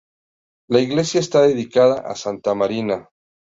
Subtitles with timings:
[0.67, 3.07] La iglesia está dedicada a santa Marina.